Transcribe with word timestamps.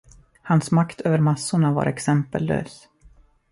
Hans 0.41 0.71
makt 0.71 1.01
över 1.01 1.19
massorna 1.19 1.71
var 1.73 1.85
exempellös. 1.85 2.87